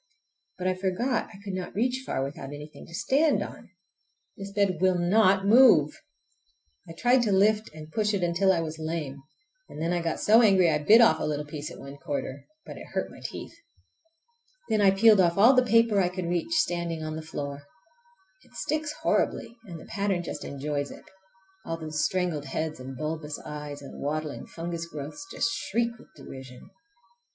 [0.57, 3.69] But I forgot I could not reach far without anything to stand on!
[4.35, 6.01] This bed will not move!
[6.89, 9.21] I tried to lift and push it until I was lame,
[9.69, 12.77] and then I got so angry I bit off a little piece at one corner—but
[12.77, 13.53] it hurt my teeth.
[14.69, 17.61] Then I peeled off all the paper I could reach standing on the floor.
[18.41, 21.05] It sticks horribly and the pattern just enjoys it!
[21.63, 26.71] All those strangled heads and bulbous eyes and waddling fungus growths just shriek with derision!